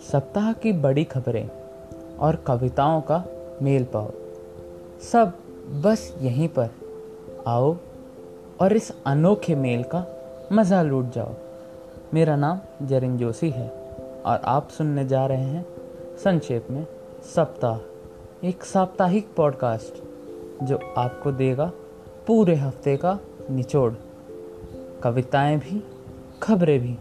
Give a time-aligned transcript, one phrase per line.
[0.00, 1.50] सप्ताह की बड़ी खबरें
[2.18, 3.24] और कविताओं का
[3.62, 4.10] मेल पाओ।
[5.12, 5.32] सब
[5.84, 6.70] बस यहीं पर।
[7.46, 7.76] आओ
[8.60, 10.04] और इस अनोखे मेल का
[10.52, 11.32] मज़ा लूट जाओ।
[12.14, 13.68] मेरा नाम जरिन जोशी है
[14.26, 15.66] और आप सुनने जा रहे हैं
[16.16, 16.86] संक्षेप में
[17.36, 17.78] सप्ताह,
[18.48, 20.02] एक साप्ताहिक पॉडकास्ट
[20.64, 21.72] जो आपको देगा
[22.26, 23.18] पूरे हफ़्ते का
[23.50, 23.92] निचोड़।
[25.02, 25.82] कविताएँ भी,
[26.42, 26.98] खबरें भी।